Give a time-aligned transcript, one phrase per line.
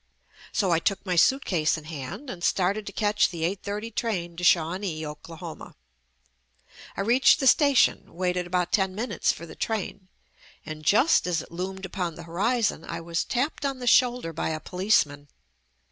[0.51, 4.35] So I took my suitcase in hand and started to catch the eight thirty train
[4.37, 5.75] to Shawnee, Oklahoma.
[6.97, 10.07] I reached the station, waited about ten min utes for the train,
[10.65, 14.49] and just as it loomed upon the horizon I was tapped on the shoulder by
[14.49, 15.27] a policeman.